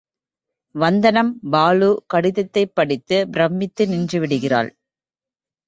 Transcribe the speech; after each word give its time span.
வந்தனம், 0.75 1.39
பாலு 1.51 1.89
கடிதத்தைப்படித்து 2.13 3.19
பிரமித்து 3.29 3.85
நின்றுவிடுகிறாள். 3.85 4.71